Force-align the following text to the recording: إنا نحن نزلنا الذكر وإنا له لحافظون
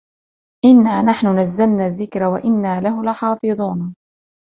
إنا 0.65 1.01
نحن 1.03 1.39
نزلنا 1.39 1.87
الذكر 1.87 2.23
وإنا 2.23 2.81
له 2.81 3.03
لحافظون 3.03 3.95